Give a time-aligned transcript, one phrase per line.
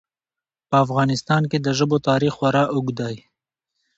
[0.69, 3.15] په افغانستان کې د ژبو تاریخ خورا اوږد دی.